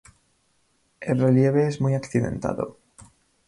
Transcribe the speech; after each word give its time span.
El 0.99 1.19
relieve 1.19 1.67
es 1.67 1.79
muy 1.79 1.93
accidentado. 1.93 2.75